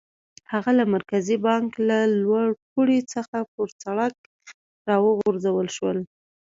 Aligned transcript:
هغه 0.51 0.71
له 0.79 0.83
مرکزي 0.95 1.35
بانک 1.45 1.69
له 1.89 1.97
لوړ 2.23 2.47
پوړ 2.69 2.87
څخه 3.13 3.37
پر 3.53 3.67
سړک 3.83 4.15
را 4.87 4.95
وغورځول 5.05 5.67
شو. 5.75 5.89